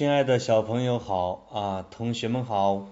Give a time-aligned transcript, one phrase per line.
[0.00, 2.88] 亲爱的小朋友好啊，同学们好，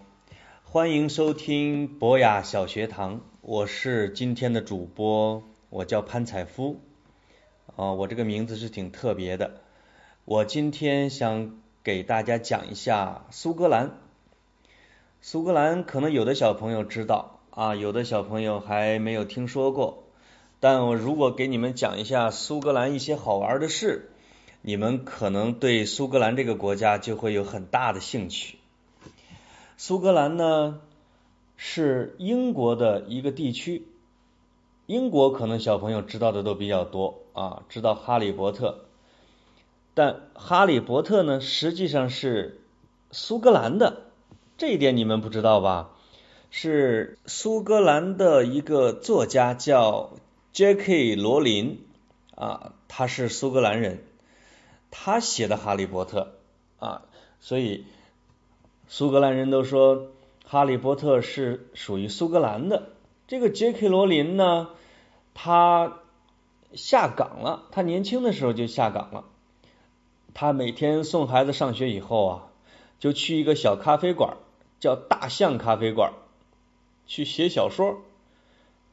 [0.62, 6.76] 欢迎收听博雅小学堂，我是今天的主播，我叫潘采夫
[7.76, 9.63] 啊，我这个名字是挺特别的，
[10.26, 13.93] 我今天想给大家讲一下苏格兰。
[15.22, 20.04] 苏格兰可能有的小朋友知道啊，有的小朋友还没有听说过，
[20.61, 24.11] 但我如果给你们讲一下苏格兰一些好玩的事。
[24.62, 28.58] 你们可能对苏格兰这个国家就会有很大的兴趣。
[29.76, 30.80] 苏格兰呢
[31.57, 33.86] 是英国的一个地区，
[34.86, 38.80] 英国可能小朋友知道的都比较多啊，知道哈利波特，
[39.94, 42.61] 但哈利波特呢实际上是
[43.11, 44.02] 苏格兰的，
[44.56, 45.90] 这一点你们不知道吧？
[46.50, 50.11] 是苏格兰的一个作家叫
[50.55, 51.14] J.K.
[51.14, 51.84] 罗琳
[52.34, 54.02] 啊，他是苏格兰人。
[54.91, 56.34] 他写的《哈利波特》
[56.84, 57.03] 啊，
[57.41, 57.84] 所以
[58.89, 59.97] 苏格兰人都说
[60.45, 62.91] 《哈利波特》是属于苏格兰的。
[63.27, 64.70] 这个杰克罗琳呢，
[65.34, 65.98] 他
[66.72, 69.25] 下岗了，他年轻的时候就下岗了。
[70.34, 72.47] 他每天送孩子上学以后啊，
[72.98, 74.36] 就去一个小咖啡馆，
[74.80, 76.12] 叫大象咖啡馆，
[77.06, 78.02] 去写小说。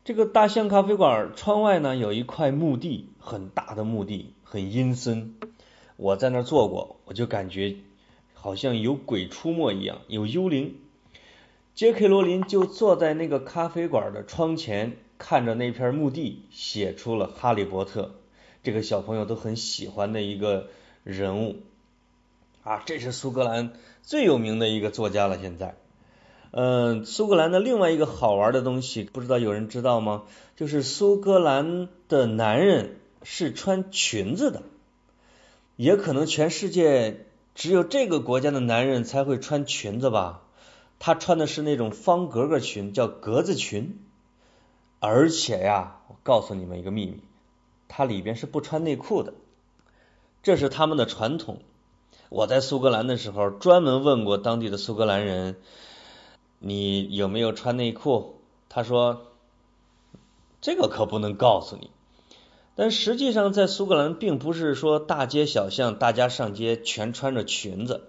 [0.04, 5.36] 这个大象咖啡馆窗外呢，有一块墓地，很大的墓地，很阴森。
[5.98, 7.76] 我在那儿坐过，我就感觉
[8.34, 10.76] 好像有鬼出没一样，有幽灵。
[11.74, 18.04] 杰克罗琳就坐在那个咖啡馆的窗前，看着那片墓地，写出了《哈利波特》，
[18.64, 20.70] 这个小朋友都很喜欢的一个
[21.04, 21.58] 人物
[22.64, 22.82] 啊。
[22.86, 25.38] 这是苏格兰最有名的一个作家了。
[25.38, 25.76] 现在，
[26.52, 30.24] 嗯，苏格兰的另外一个好玩的东西，不知道有人知道吗？
[30.56, 34.64] 就是苏格兰的男人是穿裙子的。
[35.76, 40.42] 也可能全世界只有这个国家的男人才会穿裙子吧？
[41.00, 44.00] 他穿的是那种方格格裙，叫格子裙。
[45.00, 47.20] 而且呀，我告诉你们一个秘密，
[47.88, 49.34] 他里边是不穿内裤的，
[50.42, 51.60] 这是他们的传统。
[52.30, 55.58] 我在苏格兰的时候，专门问过当地的苏格兰人，
[56.60, 58.40] 你有没有穿内裤？
[58.70, 59.28] 他说，
[60.62, 61.92] 这个可不能告诉你。
[62.78, 68.02] 但实际上，在苏格兰，并不是说大街小巷大家上街全穿着裙子，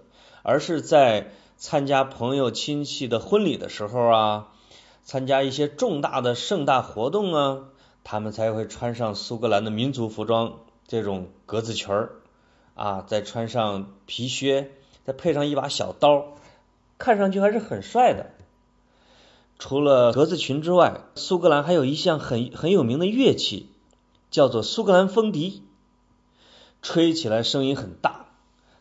[0.43, 4.47] 而是在参加朋友亲戚的婚礼的时候啊，
[5.05, 7.59] 参加一些重大的盛大活动啊，
[8.03, 12.11] 他们才会穿上苏格兰的民族服装，这种格子裙儿
[12.75, 14.71] 啊，再穿上皮靴，
[15.05, 16.35] 再配上一把小刀，
[16.97, 18.31] 看上去还是很帅的。
[19.57, 23.69] 除了格子裙之外，苏格兰还有一项很很有名的乐器。
[24.29, 25.63] 叫做苏格兰风笛，
[26.81, 28.27] 吹起来声音很大，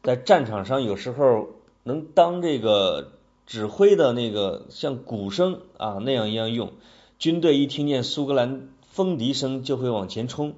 [0.02, 1.48] 在战场上有时候
[1.82, 3.12] 能当这个
[3.46, 6.72] 指挥的那个像鼓声啊那样一样用。
[7.18, 10.54] 军队一听见苏格兰风笛声就会往前冲，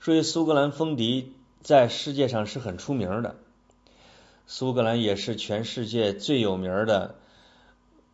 [0.00, 3.36] 所以苏格兰风笛在世界上是很出名的。
[4.46, 7.16] 苏格兰也是全世界最有名的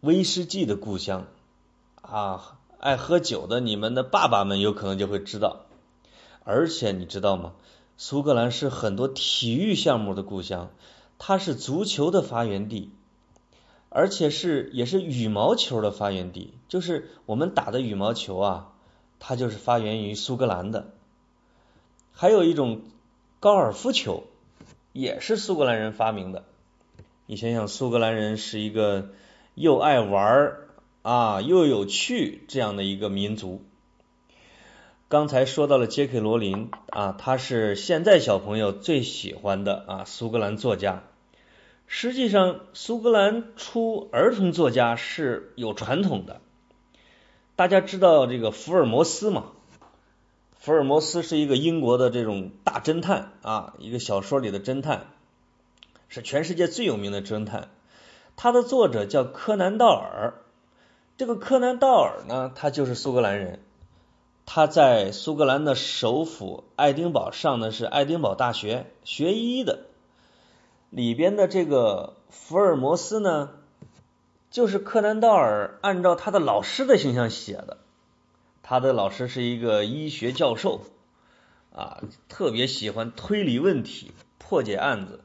[0.01, 1.27] 威士忌的故乡
[2.03, 5.67] 啊，爱喝酒的你们的爸爸们有可能就会知道。
[6.45, 7.53] 而且你知道吗？
[7.97, 10.71] 苏格兰是很多体育项目的故乡，
[11.19, 12.91] 它是足球的发源地，
[13.91, 16.55] 而且是也是羽毛球的发源地。
[16.67, 18.73] 就是我们打的羽毛球啊，
[19.19, 20.95] 它就是发源于苏格兰的。
[22.11, 22.83] 还有一种
[23.39, 24.25] 高尔夫球，
[24.93, 26.45] 也是苏格兰人发明的。
[27.27, 29.11] 你想想，苏格兰人是一个
[29.55, 30.57] 又爱玩
[31.03, 33.63] 啊又有趣这样的一个民族。
[35.11, 41.03] 刚才说到了杰克罗琳啊，他是现在小朋友最喜欢的啊苏格兰作家。
[41.89, 46.41] 实际上，苏格兰出儿童作家是有传统的。
[47.57, 49.47] 大家知道这个福尔摩斯吗？
[50.61, 55.07] 福尔摩斯是一个英国的这种大侦探啊，一个小说里的侦探，
[56.09, 57.71] 是全世界最有名的侦探。
[58.37, 60.35] 他的作者叫柯南道尔。
[61.17, 63.59] 这个柯南道尔呢，他就是苏格兰人。
[64.53, 69.87] 他在苏格兰的首府爱丁堡上的是爱丁堡大学学医的，
[70.91, 73.51] 里边的这个福尔摩斯呢，
[74.51, 77.77] 就是柯南道尔按照他的老师的形象写的。
[78.65, 80.81] 他的老师是一个医学教授
[81.73, 85.21] 啊，特别喜欢推理问题、破解案子。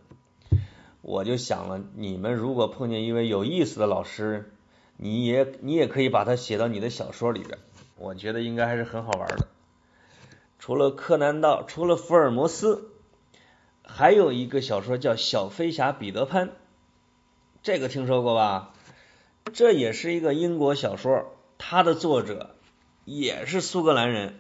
[1.02, 4.54] 我就想了，你们如果碰见一位有意思的老师，
[4.98, 7.58] 你也你也可以把他写到你的小说里边。
[7.98, 9.48] 我觉得应该还是很好玩的。
[10.60, 12.90] 除了柯南道，除了福尔摩斯，
[13.84, 16.48] 还有一个小说叫《小飞侠彼得潘》，
[17.64, 18.74] 这个听说过吧？
[19.54, 22.56] 这也是一个英国小说，它的作者
[23.06, 24.40] 也是苏格兰人。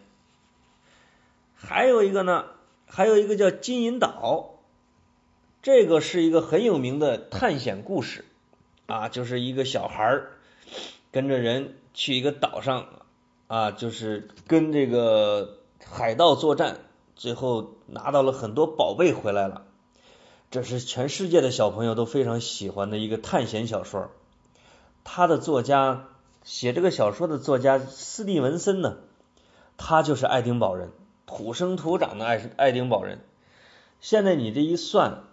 [1.55, 2.45] 还有一个呢，
[2.87, 4.59] 还有一个叫《金银岛》，
[5.61, 8.25] 这个是一个很有名的探险故事
[8.87, 10.31] 啊，就是一个小孩儿
[11.11, 13.04] 跟着人去一个岛上
[13.47, 16.79] 啊，就是跟这个海盗作战，
[17.15, 19.65] 最后拿到了很多宝贝回来了。
[20.49, 24.09] 这是全世界的小朋友都非常喜欢的一个探险小说。
[25.03, 26.07] 他的作家
[26.43, 28.97] 写这个小说的作家斯蒂文森呢，
[29.77, 30.89] 他就是爱丁堡人，
[31.27, 33.19] 土生土长的爱爱丁堡人。
[34.01, 35.23] 现在你这一算，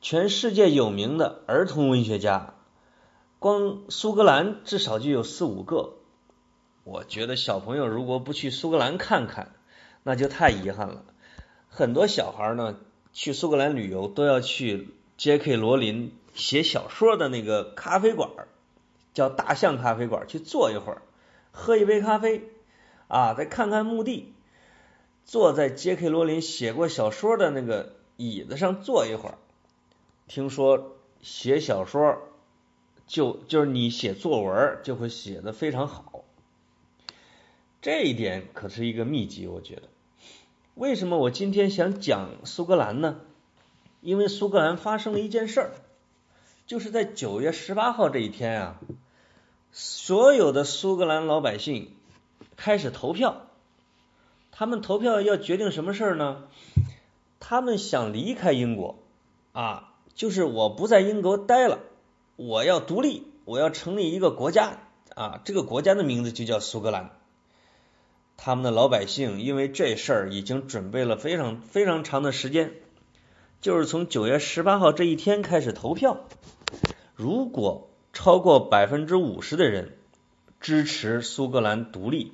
[0.00, 2.54] 全世界有名的儿童文学家，
[3.38, 5.94] 光苏格兰至少就有四五个。
[6.84, 9.52] 我觉得小朋友如果不去苏格兰看看，
[10.02, 11.04] 那就太遗憾了。
[11.68, 12.78] 很多小孩呢，
[13.12, 18.30] 去苏格兰旅游都要去杰克罗琳写小说的那个咖啡馆。
[19.14, 21.02] 叫大象咖啡馆去坐一会儿，
[21.52, 22.48] 喝一杯咖啡
[23.06, 24.34] 啊，再看看墓地，
[25.24, 29.38] 坐在杰克罗琳写过小说的那个椅子上坐一会儿。
[30.26, 32.22] 听说写小说
[33.06, 36.24] 就就是你写作文就会写的非常好，
[37.84, 39.82] 这一点可是一个秘籍，我觉得。
[40.74, 43.20] 为什么我今天想讲苏格兰呢？
[44.00, 45.70] 因为苏格兰发生了一件事儿，
[46.66, 48.80] 就是在九月十八号这一天啊。
[49.70, 51.90] 所有的苏格兰老百姓
[52.56, 53.42] 开始投票，
[54.50, 56.44] 他们投票要决定什么事儿呢？
[57.38, 58.96] 他们想离开英国
[59.52, 61.80] 啊，就是我不在英国待了，
[62.36, 64.78] 我要独立，我要成立一个国家
[65.14, 67.10] 啊，这个国家的名字就叫苏格兰。
[68.36, 72.72] 他们的老百姓因为这事儿已经准备了非常非常长的时间，
[73.60, 76.26] 就是从九月十八号这一天开始投票，
[77.14, 77.90] 如果。
[78.16, 79.96] 超过百分之五十的人
[80.60, 82.30] 支持苏格兰独立，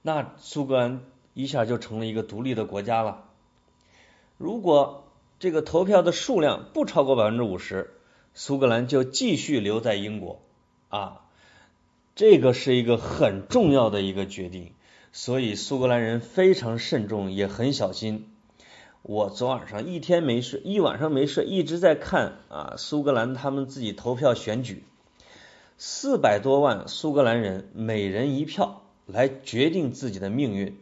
[0.00, 1.00] 那苏格兰
[1.34, 3.24] 一下就成了一个独立的国家了。
[4.38, 5.08] 如果
[5.40, 7.90] 这个投票的数量不超过百分之五十，
[8.32, 10.40] 苏格兰就继续留在英国
[10.88, 11.22] 啊。
[12.14, 14.72] 这个是一个很重要的一个决定，
[15.12, 18.28] 所以苏格兰人非常慎重，也很小心。
[19.02, 24.84] 我昨晚上一天没睡，一晚上没睡，一直在看啊苏格兰他们自己投票选举。
[25.76, 30.78] 四百多万苏格兰人每人一票来决定自己的命运，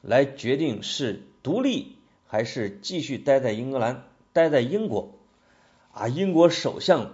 [0.00, 1.96] 来决定是独立
[2.26, 5.10] 还是继续待在英格兰、待在英国。
[5.92, 7.12] 啊，英国首相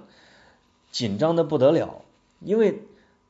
[0.92, 2.04] 紧张的不得了，
[2.40, 2.82] 因为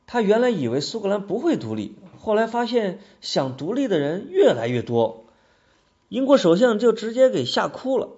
[0.05, 5.25] 他原来以为苏格兰不会独立，后来发现想独立的人越来越多，
[6.07, 8.09] 英国首相就直接给吓哭了，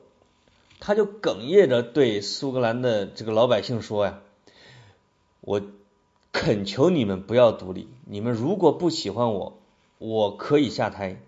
[0.80, 4.20] 他就哽咽着对苏格兰的这个老百姓说呀
[5.42, 5.62] ：“我。”
[6.36, 7.88] 恳求你们不要独立。
[8.06, 9.60] 你们如果不喜欢我，
[10.00, 11.22] 我可以下台。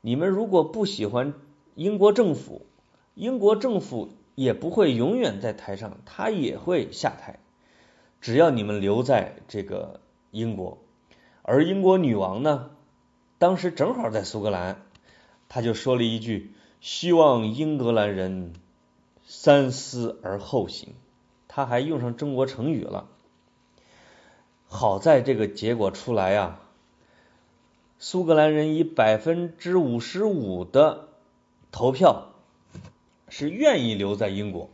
[0.00, 1.32] 你们如果不喜欢
[1.76, 2.66] 英国政府，
[3.14, 7.38] 英国政府也不会永远在台上，他也会下台。
[8.20, 10.00] 只要你们留在这个
[10.32, 10.78] 英国，
[11.42, 12.70] 而英国女王呢，
[13.38, 14.82] 当时正好在苏格兰，
[15.48, 18.52] 他就说了一句：“希望英格兰人
[19.26, 20.94] 三思而后行。”
[21.48, 23.08] 他还用上中国成语了。
[24.66, 26.60] 好在这个结果出来呀，
[27.98, 31.08] 苏格兰人以百分之五十五的
[31.70, 32.28] 投票
[33.28, 34.70] 是愿意留在英国，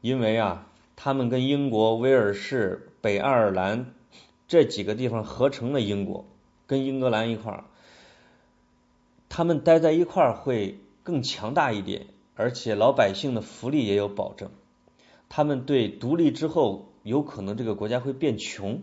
[0.00, 3.92] 因为啊，他们跟英国、威尔士、北爱尔兰
[4.52, 6.26] 这几个地方合成了英国，
[6.66, 7.64] 跟英格兰一块儿，
[9.30, 14.50] 他们待在一块儿会更强大一点，而且老百姓的福利也有保证。
[15.30, 18.82] 他们对独立之后有可能这个国家会变穷。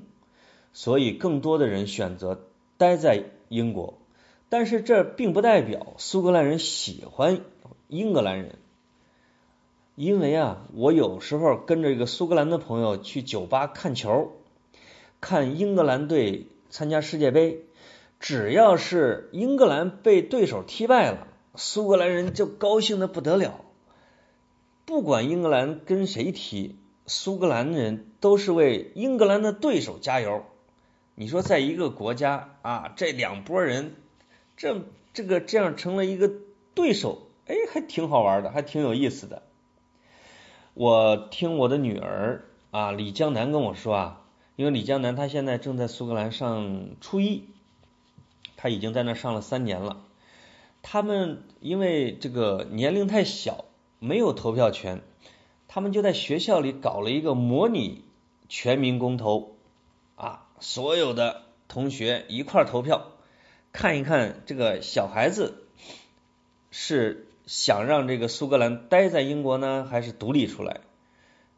[0.74, 2.48] 所以，更多的人选择
[2.78, 4.00] 待在英国，
[4.50, 7.42] 但是这并不代表苏格兰人喜欢
[7.88, 8.58] 英格兰人，
[9.94, 14.32] 因为啊，我有时候跟着一个苏格兰的朋友去酒吧看球，
[15.22, 17.66] 看英格兰队参加世界杯，
[18.20, 23.62] 只要是英格兰被对手踢败了，苏格兰人就高兴的不得了，
[24.86, 30.46] 不管英格兰跟谁踢，苏格兰人都是为英格兰的对手加油。
[31.16, 33.94] 你说，在一个国家啊，这两拨人，
[34.56, 34.84] 这
[35.14, 36.32] 这个这样成了一个
[36.74, 39.44] 对手，哎，还挺好玩的，还挺有意思的。
[40.76, 44.22] 我听我的女儿啊，李江南跟我说啊，
[44.60, 47.46] 因为李江南他现在正在苏格兰上初一，
[48.58, 50.02] 他已经在那上了三年了。
[50.82, 53.64] 他们因为这个年龄太小
[54.00, 55.02] 没有投票权，
[55.70, 58.04] 他们就在学校里搞了一个模拟
[58.50, 59.56] 全民公投
[60.18, 63.14] 啊，所有的同学一块投票，
[63.72, 65.64] 看一看这个小孩子
[66.70, 70.82] 是想让这个苏格兰待在英国呢，还是独立出来？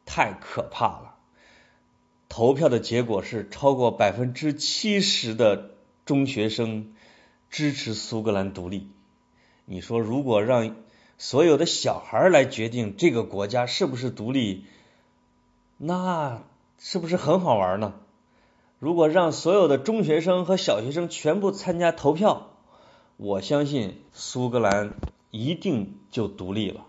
[0.05, 1.10] 太可怕了！
[2.31, 5.71] 投票的结果是超过百分之七十的
[6.05, 6.93] 中学生
[7.49, 8.87] 支持苏格兰独立。
[9.65, 10.77] 你说，如果让
[11.17, 14.63] 所有的小孩来决定这个国家是不是独立，
[15.77, 16.41] 那
[16.79, 17.95] 是不是很好玩呢？
[18.79, 22.51] 如果让所有的中学生和小学生全部参加投票，
[23.17, 24.93] 我相信苏格兰
[25.31, 26.85] 一定就独立了。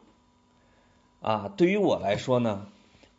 [1.21, 2.69] 啊，对于我来说呢？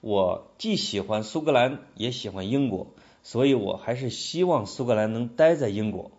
[0.03, 2.87] 我既喜欢苏格兰，也喜欢英国，
[3.23, 6.11] 所以我还是希望苏格兰能待在英国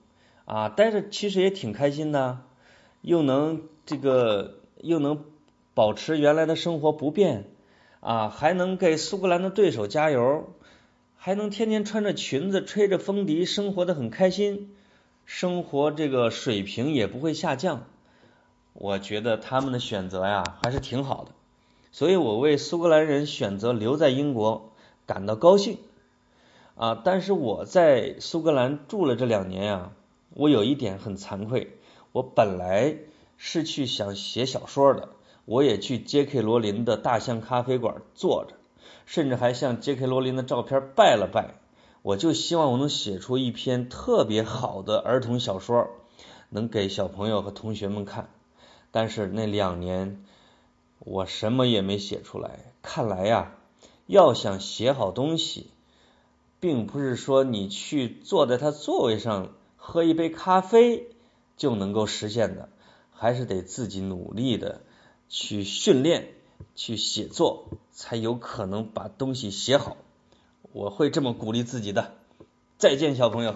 [0.47, 2.39] 啊，待着其实也挺开心的，
[3.03, 5.23] 又能这个又能
[5.75, 7.45] 保持原来的生活不变
[8.01, 10.49] 啊，还能给苏格兰的对手加油，
[11.15, 14.75] 还能天天穿着裙子吹着风笛，生活的很开心，
[15.27, 17.85] 生活这个水平也不会下降，
[18.73, 21.33] 我觉得他们的选择呀还是挺好的。
[21.95, 24.73] 所以我为苏格兰人选择留在英国
[25.07, 25.79] 感到高兴
[26.75, 27.01] 啊！
[27.05, 29.93] 但是我在苏格兰住了这两年呀，
[30.35, 31.79] 我有一点很惭愧，
[32.11, 32.97] 我本来
[33.37, 35.11] 是去想写小说的，
[35.45, 38.57] 我也去杰克罗琳的大象咖啡馆坐着，
[39.07, 41.55] 甚至还向杰克罗琳的照片拜了拜，
[42.03, 45.89] 我就希望我能写出一篇特别好的儿童小说，
[46.49, 48.31] 能给小朋友和同学们看。
[48.91, 50.25] 但是那两年。
[51.05, 52.73] 我什么也没写出来。
[52.83, 53.57] 看来呀，
[54.07, 55.71] 要想写好东西，
[56.61, 61.09] 并不是说你去坐在他座位上喝一杯咖啡
[61.57, 62.69] 就能够实现的，
[63.13, 64.81] 还是得自己努力的
[65.29, 66.29] 去训练、
[66.75, 69.97] 去写作，才有可能把东西写好。
[70.73, 72.13] 我会这么鼓励自己的。
[72.77, 73.55] 再见，小朋友。